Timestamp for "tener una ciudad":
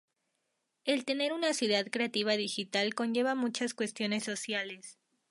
1.05-1.85